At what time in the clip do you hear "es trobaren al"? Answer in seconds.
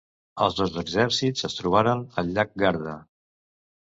1.49-2.33